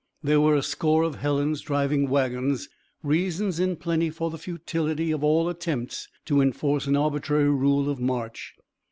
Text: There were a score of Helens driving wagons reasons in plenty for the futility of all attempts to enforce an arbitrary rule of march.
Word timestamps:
There 0.23 0.41
were 0.41 0.55
a 0.55 0.63
score 0.63 1.03
of 1.03 1.13
Helens 1.17 1.61
driving 1.61 2.09
wagons 2.09 2.67
reasons 3.03 3.59
in 3.59 3.75
plenty 3.75 4.09
for 4.09 4.31
the 4.31 4.39
futility 4.39 5.11
of 5.11 5.23
all 5.23 5.47
attempts 5.47 6.07
to 6.25 6.41
enforce 6.41 6.87
an 6.87 6.95
arbitrary 6.95 7.51
rule 7.51 7.87
of 7.87 7.99
march. 7.99 8.55